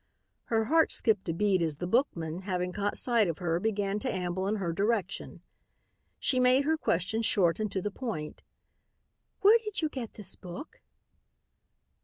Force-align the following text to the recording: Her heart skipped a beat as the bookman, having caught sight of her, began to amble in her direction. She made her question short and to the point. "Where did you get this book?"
Her 0.45 0.65
heart 0.65 0.91
skipped 0.91 1.29
a 1.29 1.31
beat 1.33 1.61
as 1.61 1.77
the 1.77 1.85
bookman, 1.85 2.39
having 2.39 2.71
caught 2.71 2.97
sight 2.97 3.27
of 3.27 3.37
her, 3.37 3.59
began 3.59 3.99
to 3.99 4.11
amble 4.11 4.47
in 4.47 4.55
her 4.55 4.73
direction. 4.73 5.43
She 6.17 6.39
made 6.39 6.63
her 6.63 6.75
question 6.75 7.21
short 7.21 7.59
and 7.59 7.71
to 7.71 7.83
the 7.83 7.91
point. 7.91 8.41
"Where 9.41 9.59
did 9.59 9.83
you 9.83 9.89
get 9.89 10.15
this 10.15 10.35
book?" 10.35 10.81